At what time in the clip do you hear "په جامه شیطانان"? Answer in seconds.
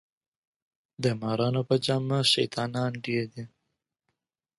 1.69-2.91